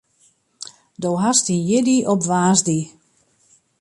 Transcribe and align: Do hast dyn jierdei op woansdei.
Do 1.01 1.11
hast 1.21 1.45
dyn 1.47 1.63
jierdei 1.67 1.99
op 2.13 2.21
woansdei. 2.29 2.81